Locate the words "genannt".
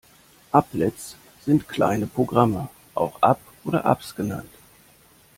4.15-4.49